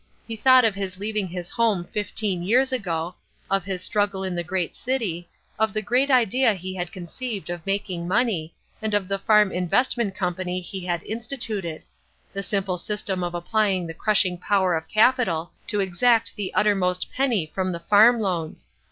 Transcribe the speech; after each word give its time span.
He 0.27 0.35
thought 0.35 0.65
of 0.65 0.73
his 0.73 0.97
leaving 0.97 1.27
his 1.27 1.51
home 1.51 1.83
fifteen 1.83 2.41
years 2.41 2.71
ago, 2.73 3.13
of 3.51 3.65
his 3.65 3.83
struggle 3.83 4.23
in 4.23 4.33
the 4.33 4.43
great 4.43 4.75
city, 4.75 5.29
of 5.59 5.73
the 5.73 5.81
great 5.83 6.09
idea 6.09 6.55
he 6.55 6.73
had 6.73 6.91
conceived 6.91 7.51
of 7.51 7.63
making 7.67 8.07
money, 8.07 8.55
and 8.81 8.95
of 8.95 9.07
the 9.07 9.19
Farm 9.19 9.51
Investment 9.51 10.15
Company 10.15 10.59
he 10.59 10.83
had 10.87 11.03
instituted—the 11.03 12.41
simple 12.41 12.79
system 12.79 13.23
of 13.23 13.35
applying 13.35 13.85
the 13.85 13.93
crushing 13.93 14.39
power 14.39 14.75
of 14.75 14.87
capital 14.87 15.51
to 15.67 15.81
exact 15.81 16.35
the 16.35 16.51
uttermost 16.55 17.11
penny 17.13 17.51
from 17.53 17.71
the 17.71 17.79
farm 17.81 18.19
loans. 18.19 18.69